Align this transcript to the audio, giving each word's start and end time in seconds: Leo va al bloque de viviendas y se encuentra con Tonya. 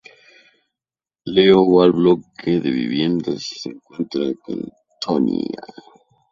Leo 1.33 1.59
va 1.67 1.83
al 1.83 1.93
bloque 1.99 2.57
de 2.65 2.71
viviendas 2.79 3.47
y 3.51 3.55
se 3.59 3.69
encuentra 3.69 4.33
con 4.43 4.67
Tonya. 4.99 5.61